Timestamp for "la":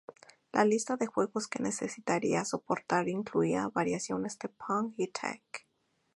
0.51-0.65